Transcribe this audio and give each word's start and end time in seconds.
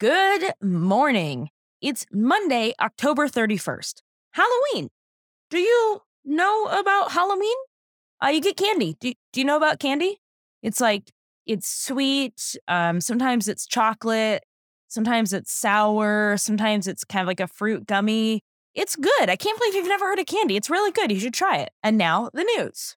Good 0.00 0.52
morning. 0.62 1.50
It's 1.80 2.06
Monday, 2.12 2.72
October 2.80 3.26
31st. 3.26 3.94
Halloween. 4.30 4.90
Do 5.50 5.58
you 5.58 6.02
know 6.24 6.66
about 6.66 7.10
Halloween? 7.10 7.56
Uh, 8.22 8.28
you 8.28 8.40
get 8.40 8.56
candy. 8.56 8.94
Do, 9.00 9.12
do 9.32 9.40
you 9.40 9.44
know 9.44 9.56
about 9.56 9.80
candy? 9.80 10.20
It's 10.62 10.80
like, 10.80 11.10
it's 11.46 11.68
sweet. 11.68 12.54
Um, 12.68 13.00
sometimes 13.00 13.48
it's 13.48 13.66
chocolate. 13.66 14.44
Sometimes 14.86 15.32
it's 15.32 15.52
sour. 15.52 16.36
Sometimes 16.36 16.86
it's 16.86 17.02
kind 17.02 17.22
of 17.22 17.26
like 17.26 17.40
a 17.40 17.48
fruit 17.48 17.84
gummy. 17.84 18.44
It's 18.76 18.94
good. 18.94 19.28
I 19.28 19.34
can't 19.34 19.58
believe 19.58 19.74
you've 19.74 19.88
never 19.88 20.04
heard 20.04 20.20
of 20.20 20.26
candy. 20.26 20.54
It's 20.54 20.70
really 20.70 20.92
good. 20.92 21.10
You 21.10 21.18
should 21.18 21.34
try 21.34 21.56
it. 21.56 21.70
And 21.82 21.98
now 21.98 22.30
the 22.32 22.44
news. 22.56 22.94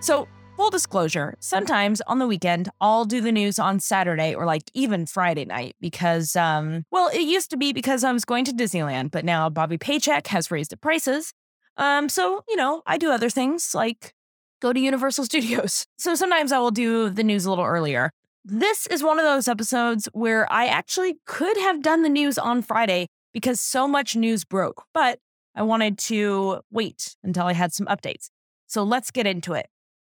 So, 0.00 0.28
Full 0.56 0.70
disclosure, 0.70 1.34
sometimes 1.38 2.00
on 2.06 2.18
the 2.18 2.26
weekend, 2.26 2.70
I'll 2.80 3.04
do 3.04 3.20
the 3.20 3.30
news 3.30 3.58
on 3.58 3.78
Saturday 3.78 4.34
or 4.34 4.46
like 4.46 4.62
even 4.72 5.04
Friday 5.04 5.44
night 5.44 5.76
because, 5.82 6.34
um, 6.34 6.86
well, 6.90 7.08
it 7.08 7.20
used 7.20 7.50
to 7.50 7.58
be 7.58 7.74
because 7.74 8.02
I 8.02 8.10
was 8.10 8.24
going 8.24 8.46
to 8.46 8.52
Disneyland, 8.52 9.10
but 9.10 9.22
now 9.22 9.50
Bobby 9.50 9.76
Paycheck 9.76 10.28
has 10.28 10.50
raised 10.50 10.70
the 10.70 10.78
prices. 10.78 11.34
Um, 11.76 12.08
so, 12.08 12.42
you 12.48 12.56
know, 12.56 12.82
I 12.86 12.96
do 12.96 13.10
other 13.10 13.28
things 13.28 13.74
like 13.74 14.14
go 14.62 14.72
to 14.72 14.80
Universal 14.80 15.24
Studios. 15.26 15.84
So 15.98 16.14
sometimes 16.14 16.52
I 16.52 16.58
will 16.58 16.70
do 16.70 17.10
the 17.10 17.22
news 17.22 17.44
a 17.44 17.50
little 17.50 17.66
earlier. 17.66 18.10
This 18.42 18.86
is 18.86 19.02
one 19.02 19.18
of 19.18 19.26
those 19.26 19.48
episodes 19.48 20.08
where 20.14 20.50
I 20.50 20.68
actually 20.68 21.18
could 21.26 21.58
have 21.58 21.82
done 21.82 22.02
the 22.02 22.08
news 22.08 22.38
on 22.38 22.62
Friday 22.62 23.08
because 23.34 23.60
so 23.60 23.86
much 23.86 24.16
news 24.16 24.44
broke, 24.44 24.84
but 24.94 25.18
I 25.54 25.64
wanted 25.64 25.98
to 25.98 26.60
wait 26.70 27.14
until 27.22 27.44
I 27.44 27.52
had 27.52 27.74
some 27.74 27.86
updates. 27.88 28.30
So 28.66 28.82
let's 28.82 29.10
get 29.10 29.26
into 29.26 29.52
it. 29.52 29.66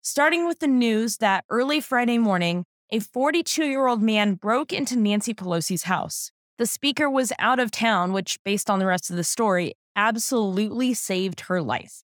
Starting 0.10 0.48
with 0.48 0.60
the 0.60 0.68
news 0.68 1.18
that 1.18 1.44
early 1.50 1.82
Friday 1.82 2.18
morning, 2.18 2.64
a 2.92 3.00
42 3.00 3.66
year 3.66 3.88
old 3.88 4.02
man 4.02 4.36
broke 4.36 4.72
into 4.72 4.96
Nancy 4.96 5.34
Pelosi's 5.34 5.84
house. 5.84 6.32
The 6.58 6.66
speaker 6.66 7.10
was 7.10 7.34
out 7.40 7.60
of 7.60 7.72
town, 7.72 8.14
which, 8.14 8.40
based 8.46 8.70
on 8.70 8.80
the 8.80 8.86
rest 8.86 9.10
of 9.10 9.18
the 9.18 9.26
story, 9.26 9.74
absolutely 9.98 10.94
saved 10.94 11.42
her 11.42 11.62
life. 11.62 12.04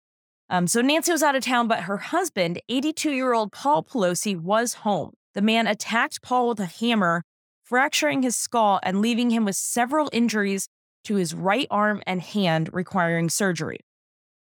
Um, 0.50 0.68
so 0.68 0.82
Nancy 0.82 1.14
was 1.14 1.24
out 1.24 1.38
of 1.38 1.46
town, 1.46 1.70
but 1.70 1.84
her 1.84 1.96
husband, 1.96 2.60
82 2.68 3.10
year 3.10 3.32
old 3.32 3.54
Paul 3.54 3.84
Pelosi, 3.84 4.38
was 4.38 4.74
home. 4.74 5.14
The 5.34 5.42
man 5.42 5.66
attacked 5.66 6.22
Paul 6.22 6.50
with 6.50 6.60
a 6.60 6.66
hammer, 6.66 7.24
fracturing 7.64 8.22
his 8.22 8.36
skull 8.36 8.82
and 8.84 9.00
leaving 9.00 9.30
him 9.30 9.46
with 9.46 9.56
several 9.56 10.10
injuries 10.12 10.68
to 11.06 11.16
his 11.16 11.34
right 11.34 11.68
arm 11.72 12.04
and 12.06 12.22
hand, 12.22 12.70
requiring 12.74 13.30
surgery. 13.30 13.80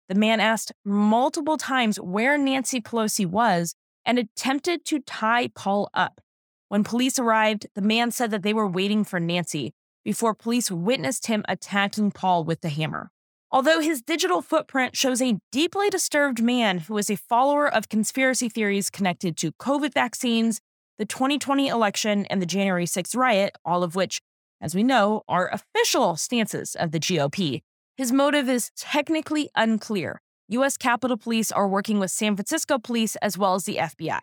The 0.09 0.15
man 0.15 0.39
asked 0.39 0.71
multiple 0.85 1.57
times 1.57 1.99
where 1.99 2.37
Nancy 2.37 2.79
Pelosi 2.79 3.25
was 3.25 3.75
and 4.05 4.17
attempted 4.17 4.85
to 4.85 4.99
tie 4.99 5.49
Paul 5.53 5.89
up. 5.93 6.21
When 6.69 6.83
police 6.83 7.19
arrived, 7.19 7.67
the 7.75 7.81
man 7.81 8.11
said 8.11 8.31
that 8.31 8.43
they 8.43 8.53
were 8.53 8.67
waiting 8.67 9.03
for 9.03 9.19
Nancy 9.19 9.73
before 10.05 10.33
police 10.33 10.71
witnessed 10.71 11.27
him 11.27 11.43
attacking 11.49 12.11
Paul 12.11 12.45
with 12.45 12.61
the 12.61 12.69
hammer. 12.69 13.11
Although 13.51 13.79
his 13.79 14.01
digital 14.01 14.41
footprint 14.41 14.95
shows 14.95 15.21
a 15.21 15.39
deeply 15.51 15.89
disturbed 15.89 16.41
man 16.41 16.79
who 16.79 16.97
is 16.97 17.09
a 17.09 17.15
follower 17.15 17.67
of 17.67 17.89
conspiracy 17.89 18.49
theories 18.49 18.89
connected 18.89 19.37
to 19.37 19.53
COVID 19.53 19.93
vaccines, 19.93 20.59
the 20.97 21.05
2020 21.05 21.67
election, 21.67 22.25
and 22.25 22.41
the 22.41 22.45
January 22.45 22.85
6th 22.85 23.15
riot, 23.15 23.55
all 23.63 23.83
of 23.83 23.95
which, 23.95 24.19
as 24.59 24.75
we 24.75 24.83
know, 24.83 25.23
are 25.27 25.49
official 25.49 26.15
stances 26.15 26.75
of 26.75 26.91
the 26.91 26.99
GOP, 26.99 27.61
his 27.97 28.11
motive 28.11 28.47
is 28.47 28.69
technically 28.75 29.49
unclear. 29.55 30.21
U.S. 30.49 30.77
Capitol 30.77 31.17
Police 31.17 31.51
are 31.51 31.67
working 31.67 31.99
with 31.99 32.11
San 32.11 32.35
Francisco 32.35 32.77
police 32.77 33.15
as 33.17 33.39
well 33.39 33.55
as 33.55 33.63
the 33.63 33.77
FBI. 33.77 34.19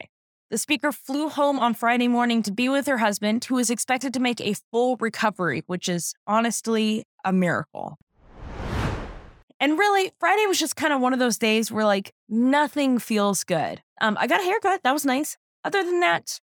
The 0.53 0.58
speaker 0.58 0.92
flew 0.92 1.28
home 1.28 1.58
on 1.58 1.75
Friday 1.75 2.06
morning 2.06 2.45
to 2.45 2.52
be 2.52 2.69
with 2.69 2.86
her 2.86 2.98
husband, 2.98 3.45
who 3.45 3.58
is 3.58 3.70
expected 3.70 4.14
to 4.14 4.20
make 4.20 4.41
a 4.41 4.55
full 4.70 4.97
recovery, 4.98 5.64
which 5.67 5.89
is 5.89 6.14
honestly 6.25 7.02
a 7.25 7.33
miracle. 7.33 7.98
And 9.58 9.77
really, 9.77 10.13
Friday 10.20 10.46
was 10.46 10.61
just 10.61 10.77
kind 10.77 10.92
of 10.92 11.01
one 11.01 11.13
of 11.13 11.18
those 11.18 11.36
days 11.36 11.73
where 11.73 11.84
like 11.84 12.13
nothing 12.29 13.01
feels 13.01 13.42
good. 13.42 13.83
Um, 14.01 14.17
I 14.20 14.29
got 14.29 14.40
a 14.40 14.45
haircut, 14.45 14.84
that 14.84 14.92
was 14.92 15.05
nice. 15.05 15.36
Other 15.64 15.83
than 15.83 15.98
that, 15.98 16.39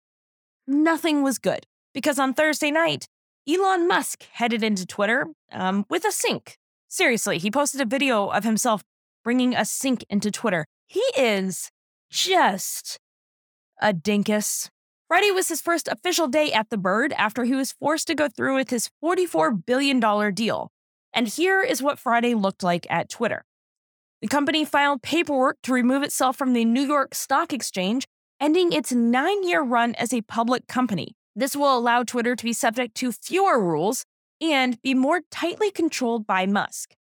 nothing 0.67 1.23
was 1.23 1.37
good 1.37 1.65
because 1.93 2.19
on 2.19 2.33
Thursday 2.33 2.71
night, 2.71 3.07
Elon 3.49 3.87
Musk 3.87 4.25
headed 4.33 4.63
into 4.63 4.85
Twitter 4.85 5.27
um, 5.53 5.85
with 5.89 6.03
a 6.03 6.11
sink 6.11 6.57
Seriously, 6.91 7.37
he 7.37 7.49
posted 7.49 7.79
a 7.79 7.85
video 7.85 8.27
of 8.27 8.43
himself 8.43 8.83
bringing 9.23 9.55
a 9.55 9.63
sink 9.63 10.03
into 10.09 10.29
Twitter. 10.29 10.65
He 10.87 10.99
is 11.17 11.71
just 12.09 12.99
a 13.81 13.93
dinkus. 13.93 14.67
Friday 15.07 15.31
was 15.31 15.47
his 15.47 15.61
first 15.61 15.87
official 15.87 16.27
day 16.27 16.51
at 16.51 16.69
the 16.69 16.77
Bird 16.77 17.13
after 17.13 17.45
he 17.45 17.55
was 17.55 17.71
forced 17.71 18.07
to 18.07 18.13
go 18.13 18.27
through 18.27 18.55
with 18.55 18.71
his 18.71 18.89
$44 19.01 19.65
billion 19.65 20.01
deal. 20.33 20.69
And 21.13 21.29
here 21.29 21.61
is 21.61 21.81
what 21.81 21.97
Friday 21.97 22.33
looked 22.33 22.61
like 22.61 22.85
at 22.89 23.07
Twitter. 23.07 23.45
The 24.21 24.27
company 24.27 24.65
filed 24.65 25.01
paperwork 25.01 25.59
to 25.63 25.71
remove 25.71 26.03
itself 26.03 26.35
from 26.35 26.51
the 26.51 26.65
New 26.65 26.85
York 26.85 27.15
Stock 27.15 27.53
Exchange, 27.53 28.05
ending 28.41 28.73
its 28.73 28.91
nine 28.91 29.47
year 29.47 29.61
run 29.61 29.95
as 29.95 30.13
a 30.13 30.23
public 30.23 30.67
company. 30.67 31.15
This 31.37 31.55
will 31.55 31.77
allow 31.77 32.03
Twitter 32.03 32.35
to 32.35 32.43
be 32.43 32.51
subject 32.51 32.95
to 32.95 33.13
fewer 33.13 33.63
rules 33.63 34.03
and 34.41 34.81
be 34.81 34.93
more 34.93 35.21
tightly 35.29 35.71
controlled 35.71 36.25
by 36.25 36.45
Musk. 36.45 36.95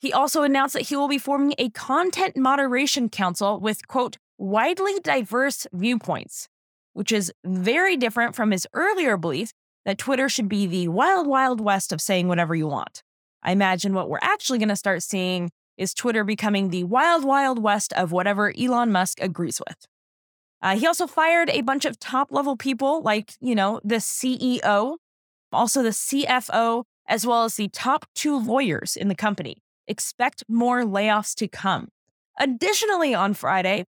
He 0.00 0.12
also 0.12 0.42
announced 0.42 0.74
that 0.74 0.88
he 0.88 0.96
will 0.96 1.08
be 1.08 1.18
forming 1.18 1.54
a 1.58 1.70
content 1.70 2.36
moderation 2.36 3.08
council 3.08 3.60
with, 3.60 3.86
quote, 3.88 4.16
widely 4.38 4.98
diverse 5.00 5.66
viewpoints, 5.72 6.48
which 6.92 7.12
is 7.12 7.32
very 7.44 7.96
different 7.96 8.34
from 8.34 8.52
his 8.52 8.66
earlier 8.72 9.16
belief 9.16 9.52
that 9.84 9.98
Twitter 9.98 10.28
should 10.28 10.48
be 10.48 10.66
the 10.66 10.88
wild, 10.88 11.26
wild 11.26 11.60
west 11.60 11.92
of 11.92 12.00
saying 12.00 12.28
whatever 12.28 12.54
you 12.54 12.68
want. 12.68 13.02
I 13.42 13.52
imagine 13.52 13.94
what 13.94 14.08
we're 14.08 14.18
actually 14.22 14.58
going 14.58 14.68
to 14.68 14.76
start 14.76 15.02
seeing 15.02 15.50
is 15.76 15.94
Twitter 15.94 16.24
becoming 16.24 16.70
the 16.70 16.84
wild, 16.84 17.24
wild 17.24 17.62
west 17.62 17.92
of 17.94 18.12
whatever 18.12 18.52
Elon 18.58 18.92
Musk 18.92 19.20
agrees 19.20 19.60
with. 19.66 19.86
Uh, 20.60 20.76
he 20.76 20.86
also 20.86 21.06
fired 21.06 21.50
a 21.50 21.62
bunch 21.62 21.84
of 21.84 21.98
top 21.98 22.32
level 22.32 22.56
people, 22.56 23.00
like, 23.02 23.32
you 23.40 23.54
know, 23.54 23.80
the 23.84 23.96
CEO 23.96 24.96
also 25.52 25.82
the 25.82 25.90
CFO, 25.90 26.84
as 27.06 27.26
well 27.26 27.44
as 27.44 27.56
the 27.56 27.68
top 27.68 28.06
two 28.14 28.38
lawyers 28.38 28.96
in 28.96 29.08
the 29.08 29.14
company. 29.14 29.58
Expect 29.86 30.44
more 30.48 30.82
layoffs 30.84 31.34
to 31.36 31.48
come. 31.48 31.88
Additionally, 32.38 33.14
on 33.14 33.34
Friday, 33.34 33.84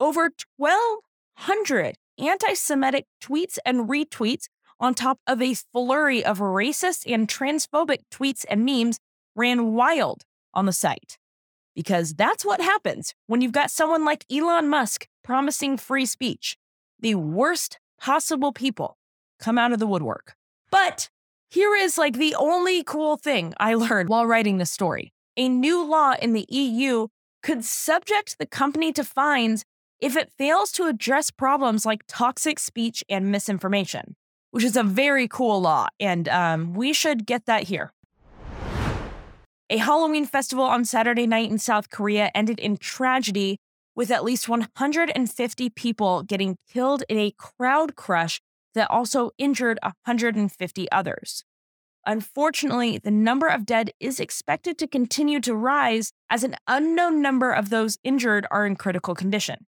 over 0.00 0.30
1,200 0.56 1.96
anti 2.18 2.54
Semitic 2.54 3.06
tweets 3.22 3.58
and 3.64 3.88
retweets, 3.88 4.46
on 4.80 4.92
top 4.92 5.18
of 5.26 5.40
a 5.40 5.54
flurry 5.72 6.24
of 6.24 6.38
racist 6.38 7.10
and 7.10 7.28
transphobic 7.28 7.98
tweets 8.10 8.44
and 8.50 8.64
memes, 8.64 8.98
ran 9.36 9.72
wild 9.72 10.24
on 10.52 10.66
the 10.66 10.72
site. 10.72 11.16
Because 11.74 12.14
that's 12.14 12.44
what 12.44 12.60
happens 12.60 13.14
when 13.26 13.40
you've 13.40 13.52
got 13.52 13.70
someone 13.70 14.04
like 14.04 14.24
Elon 14.30 14.68
Musk 14.68 15.06
promising 15.22 15.76
free 15.76 16.06
speech. 16.06 16.56
The 17.00 17.14
worst 17.14 17.78
possible 18.00 18.52
people 18.52 18.96
come 19.40 19.58
out 19.58 19.72
of 19.72 19.78
the 19.78 19.86
woodwork. 19.86 20.34
But 20.74 21.08
here 21.50 21.76
is 21.76 21.98
like 21.98 22.18
the 22.18 22.34
only 22.34 22.82
cool 22.82 23.16
thing 23.16 23.54
I 23.60 23.74
learned 23.74 24.08
while 24.08 24.26
writing 24.26 24.58
this 24.58 24.72
story. 24.72 25.12
A 25.36 25.48
new 25.48 25.84
law 25.84 26.16
in 26.20 26.32
the 26.32 26.46
EU 26.48 27.06
could 27.44 27.64
subject 27.64 28.38
the 28.40 28.46
company 28.46 28.92
to 28.94 29.04
fines 29.04 29.64
if 30.00 30.16
it 30.16 30.32
fails 30.36 30.72
to 30.72 30.86
address 30.86 31.30
problems 31.30 31.86
like 31.86 32.02
toxic 32.08 32.58
speech 32.58 33.04
and 33.08 33.30
misinformation, 33.30 34.16
which 34.50 34.64
is 34.64 34.76
a 34.76 34.82
very 34.82 35.28
cool 35.28 35.60
law, 35.60 35.86
and 36.00 36.28
um, 36.28 36.74
we 36.74 36.92
should 36.92 37.24
get 37.24 37.46
that 37.46 37.62
here. 37.62 37.92
A 39.70 39.76
Halloween 39.76 40.26
festival 40.26 40.64
on 40.64 40.84
Saturday 40.84 41.28
night 41.28 41.52
in 41.52 41.58
South 41.60 41.88
Korea 41.88 42.32
ended 42.34 42.58
in 42.58 42.78
tragedy, 42.78 43.58
with 43.94 44.10
at 44.10 44.24
least 44.24 44.48
150 44.48 45.70
people 45.70 46.24
getting 46.24 46.56
killed 46.68 47.04
in 47.08 47.16
a 47.16 47.32
crowd 47.38 47.94
crush 47.94 48.40
that 48.74 48.90
also 48.90 49.30
injured 49.38 49.78
150 49.82 50.90
others. 50.92 51.44
Unfortunately, 52.06 52.98
the 52.98 53.10
number 53.10 53.46
of 53.46 53.64
dead 53.64 53.90
is 53.98 54.20
expected 54.20 54.76
to 54.78 54.86
continue 54.86 55.40
to 55.40 55.54
rise 55.54 56.12
as 56.28 56.44
an 56.44 56.56
unknown 56.66 57.22
number 57.22 57.50
of 57.52 57.70
those 57.70 57.98
injured 58.04 58.46
are 58.50 58.66
in 58.66 58.76
critical 58.76 59.14
condition. 59.14 59.66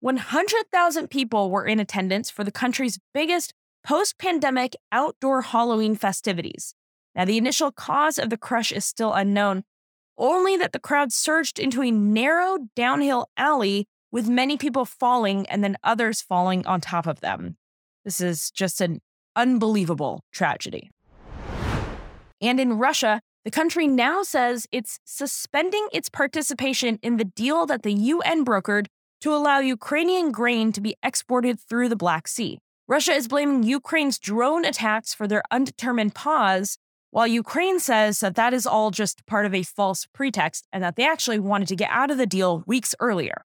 100,000 0.00 1.08
people 1.08 1.50
were 1.50 1.64
in 1.64 1.80
attendance 1.80 2.28
for 2.28 2.44
the 2.44 2.50
country's 2.50 2.98
biggest 3.14 3.54
post 3.86 4.18
pandemic 4.18 4.74
outdoor 4.90 5.42
Halloween 5.42 5.94
festivities. 5.94 6.74
Now, 7.14 7.24
the 7.24 7.38
initial 7.38 7.70
cause 7.70 8.18
of 8.18 8.30
the 8.30 8.36
crush 8.36 8.72
is 8.72 8.84
still 8.84 9.12
unknown, 9.12 9.62
only 10.18 10.56
that 10.56 10.72
the 10.72 10.80
crowd 10.80 11.12
surged 11.12 11.58
into 11.58 11.82
a 11.82 11.90
narrow 11.90 12.58
downhill 12.74 13.28
alley 13.36 13.86
with 14.10 14.28
many 14.28 14.56
people 14.56 14.84
falling 14.84 15.46
and 15.46 15.62
then 15.62 15.76
others 15.84 16.20
falling 16.20 16.66
on 16.66 16.80
top 16.80 17.06
of 17.06 17.20
them. 17.20 17.56
This 18.04 18.20
is 18.20 18.50
just 18.50 18.80
an 18.80 19.00
unbelievable 19.34 20.24
tragedy. 20.32 20.90
And 22.40 22.60
in 22.60 22.78
Russia, 22.78 23.20
the 23.44 23.50
country 23.50 23.86
now 23.86 24.22
says 24.22 24.66
it's 24.72 24.98
suspending 25.04 25.88
its 25.92 26.08
participation 26.08 26.98
in 27.02 27.16
the 27.16 27.24
deal 27.24 27.66
that 27.66 27.82
the 27.82 27.92
UN 27.92 28.44
brokered 28.44 28.86
to 29.20 29.34
allow 29.34 29.58
Ukrainian 29.58 30.32
grain 30.32 30.72
to 30.72 30.80
be 30.80 30.96
exported 31.02 31.58
through 31.58 31.88
the 31.88 31.96
Black 31.96 32.28
Sea. 32.28 32.58
Russia 32.86 33.12
is 33.12 33.28
blaming 33.28 33.62
Ukraine's 33.62 34.18
drone 34.18 34.66
attacks 34.66 35.14
for 35.14 35.26
their 35.26 35.42
undetermined 35.50 36.14
pause, 36.14 36.76
while 37.10 37.26
Ukraine 37.26 37.80
says 37.80 38.20
that 38.20 38.34
that 38.34 38.52
is 38.52 38.66
all 38.66 38.90
just 38.90 39.24
part 39.24 39.46
of 39.46 39.54
a 39.54 39.62
false 39.62 40.06
pretext 40.12 40.66
and 40.72 40.82
that 40.82 40.96
they 40.96 41.06
actually 41.06 41.38
wanted 41.38 41.68
to 41.68 41.76
get 41.76 41.88
out 41.90 42.10
of 42.10 42.18
the 42.18 42.26
deal 42.26 42.62
weeks 42.66 42.94
earlier. 43.00 43.44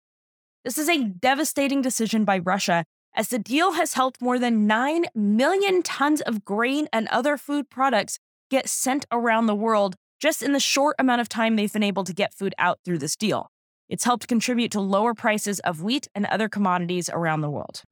This 0.65 0.77
is 0.77 0.89
a 0.89 1.05
devastating 1.05 1.81
decision 1.81 2.25
by 2.25 2.39
Russia, 2.39 2.83
as 3.15 3.27
the 3.27 3.39
deal 3.39 3.73
has 3.73 3.93
helped 3.93 4.21
more 4.21 4.39
than 4.39 4.67
9 4.67 5.05
million 5.13 5.83
tons 5.83 6.21
of 6.21 6.45
grain 6.45 6.87
and 6.93 7.07
other 7.09 7.37
food 7.37 7.69
products 7.69 8.19
get 8.49 8.69
sent 8.69 9.05
around 9.11 9.45
the 9.45 9.55
world 9.55 9.95
just 10.19 10.43
in 10.43 10.53
the 10.53 10.59
short 10.59 10.95
amount 10.99 11.21
of 11.21 11.27
time 11.27 11.55
they've 11.55 11.73
been 11.73 11.83
able 11.83 12.03
to 12.03 12.13
get 12.13 12.33
food 12.33 12.53
out 12.57 12.79
through 12.85 12.99
this 12.99 13.15
deal. 13.15 13.49
It's 13.89 14.03
helped 14.03 14.27
contribute 14.27 14.71
to 14.71 14.79
lower 14.79 15.13
prices 15.13 15.59
of 15.61 15.81
wheat 15.81 16.07
and 16.15 16.25
other 16.27 16.47
commodities 16.47 17.09
around 17.09 17.41
the 17.41 17.49
world. 17.49 17.83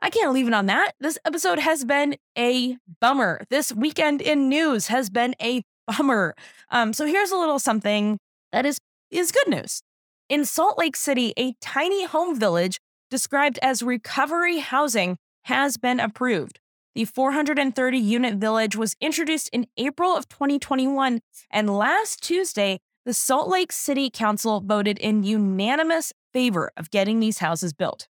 I 0.00 0.10
can't 0.10 0.32
leave 0.32 0.48
it 0.48 0.54
on 0.54 0.66
that. 0.66 0.92
This 1.00 1.18
episode 1.24 1.58
has 1.58 1.84
been 1.84 2.16
a 2.36 2.76
bummer. 3.00 3.44
This 3.50 3.72
weekend 3.72 4.22
in 4.22 4.48
news 4.48 4.86
has 4.86 5.10
been 5.10 5.34
a 5.42 5.62
bummer. 5.86 6.34
Um, 6.70 6.92
so 6.92 7.06
here's 7.06 7.30
a 7.30 7.36
little 7.36 7.58
something 7.58 8.18
that 8.52 8.64
is 8.64 8.78
is 9.10 9.32
good 9.32 9.48
news. 9.48 9.82
In 10.28 10.44
Salt 10.44 10.78
Lake 10.78 10.96
City, 10.96 11.32
a 11.38 11.54
tiny 11.60 12.04
home 12.04 12.38
village 12.38 12.78
described 13.10 13.58
as 13.62 13.82
recovery 13.82 14.58
housing 14.58 15.18
has 15.44 15.76
been 15.76 16.00
approved. 16.00 16.60
The 16.94 17.04
430 17.04 17.98
unit 17.98 18.34
village 18.36 18.76
was 18.76 18.96
introduced 19.00 19.48
in 19.52 19.66
April 19.76 20.16
of 20.16 20.28
2021, 20.28 21.20
and 21.50 21.70
last 21.76 22.22
Tuesday, 22.22 22.80
the 23.04 23.14
Salt 23.14 23.48
Lake 23.48 23.72
City 23.72 24.10
Council 24.10 24.60
voted 24.60 24.98
in 24.98 25.22
unanimous 25.22 26.12
favor 26.32 26.70
of 26.76 26.90
getting 26.90 27.20
these 27.20 27.38
houses 27.38 27.72
built. 27.72 28.08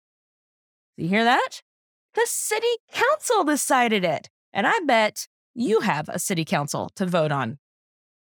You 0.98 1.08
hear 1.08 1.24
that? 1.24 1.62
The 2.14 2.26
city 2.26 2.68
council 2.92 3.44
decided 3.44 4.04
it. 4.04 4.30
And 4.54 4.68
I 4.68 4.80
bet 4.86 5.28
you 5.56 5.80
have 5.82 6.10
a 6.10 6.20
city 6.20 6.46
council 6.46 6.92
to 6.96 7.06
vote 7.06 7.32
on. 7.32 7.58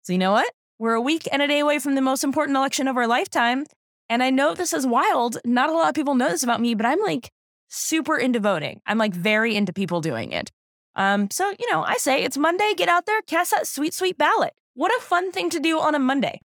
So, 0.03 0.13
you 0.13 0.19
know 0.19 0.31
what? 0.31 0.51
We're 0.79 0.93
a 0.93 1.01
week 1.01 1.27
and 1.31 1.41
a 1.41 1.47
day 1.47 1.59
away 1.59 1.79
from 1.79 1.95
the 1.95 2.01
most 2.01 2.23
important 2.23 2.55
election 2.55 2.87
of 2.87 2.97
our 2.97 3.07
lifetime. 3.07 3.65
And 4.11 4.21
I 4.21 4.29
know 4.29 4.53
this 4.53 4.73
is 4.73 4.85
wild. 4.85 5.37
Not 5.45 5.69
a 5.69 5.71
lot 5.71 5.87
of 5.87 5.95
people 5.95 6.15
know 6.15 6.27
this 6.27 6.43
about 6.43 6.59
me, 6.59 6.75
but 6.75 6.85
I'm 6.85 6.99
like 6.99 7.31
super 7.69 8.17
into 8.17 8.41
voting. 8.41 8.81
I'm 8.85 8.97
like 8.97 9.13
very 9.13 9.55
into 9.55 9.71
people 9.71 10.01
doing 10.01 10.33
it. 10.33 10.51
Um, 10.97 11.31
so, 11.31 11.49
you 11.57 11.71
know, 11.71 11.81
I 11.81 11.95
say 11.95 12.21
it's 12.21 12.37
Monday, 12.37 12.73
get 12.75 12.89
out 12.89 13.05
there, 13.05 13.21
cast 13.21 13.51
that 13.51 13.67
sweet, 13.67 13.93
sweet 13.93 14.17
ballot. 14.17 14.51
What 14.73 14.91
a 14.91 15.01
fun 15.01 15.31
thing 15.31 15.49
to 15.51 15.61
do 15.61 15.79
on 15.79 15.95
a 15.95 15.99
Monday. 15.99 16.41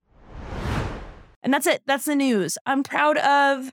And 1.42 1.54
that's 1.54 1.66
it. 1.66 1.82
That's 1.86 2.04
the 2.04 2.18
news. 2.18 2.58
I'm 2.66 2.84
proud 2.84 3.18
of 3.20 3.72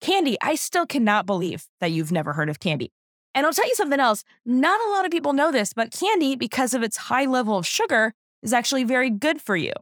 Candy. 0.00 0.36
I 0.42 0.56
still 0.56 0.84
cannot 0.84 1.24
believe 1.24 1.68
that 1.78 1.92
you've 1.92 2.10
never 2.10 2.32
heard 2.32 2.48
of 2.48 2.58
Candy. 2.58 2.90
And 3.36 3.46
I'll 3.46 3.52
tell 3.52 3.68
you 3.68 3.76
something 3.76 4.00
else. 4.00 4.24
Not 4.44 4.80
a 4.80 4.90
lot 4.90 5.04
of 5.04 5.12
people 5.12 5.32
know 5.32 5.52
this, 5.52 5.72
but 5.72 5.92
candy, 5.92 6.34
because 6.34 6.74
of 6.74 6.82
its 6.82 6.96
high 6.96 7.26
level 7.26 7.56
of 7.56 7.64
sugar, 7.64 8.14
is 8.42 8.52
actually 8.52 8.82
very 8.82 9.10
good 9.10 9.40
for 9.40 9.54
you. 9.54 9.74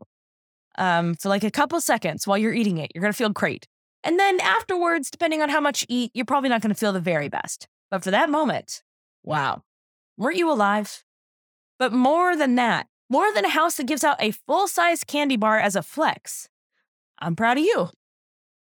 Um, 0.79 1.15
for 1.15 1.29
like 1.29 1.45
a 1.45 1.51
couple 1.51 1.81
seconds 1.81 2.27
while 2.27 2.37
you're 2.39 2.53
eating 2.53 2.79
it, 2.79 2.93
you're 2.95 3.03
going 3.03 3.13
to 3.13 3.17
feel 3.17 3.31
great. 3.31 3.67
And 4.05 4.21
then 4.21 4.41
afterwards, 4.41 5.11
depending 5.11 5.43
on 5.43 5.49
how 5.49 5.61
much 5.61 5.83
you 5.83 5.87
eat, 5.89 6.11
you're 6.15 6.25
probably 6.25 6.49
not 6.49 6.61
going 6.61 6.73
to 6.73 6.79
feel 6.79 6.93
the 6.93 7.01
very 7.01 7.29
best. 7.29 7.67
But 7.91 8.05
for 8.05 8.11
that 8.11 8.31
moment, 8.31 8.83
wow, 9.23 9.63
weren't 10.17 10.37
you 10.37 10.51
alive? 10.51 11.03
But 11.79 11.93
more 11.93 12.37
than 12.37 12.55
that, 12.57 12.87
more 13.09 13.33
than 13.33 13.45
a 13.45 13.51
house 13.51 13.77
that 13.77 13.87
gives 13.87 14.05
out 14.05 14.17
a 14.21 14.33
full 14.33 14.69
size 14.69 15.05
candy 15.05 15.37
bar 15.37 15.59
as 15.59 15.77
a 15.77 15.83
flex, 15.83 16.49
I'm 17.19 17.37
proud 17.37 17.59
of 17.59 17.65
you. 17.65 17.89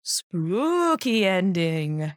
Spooky 0.03 1.25
ending. 1.25 2.13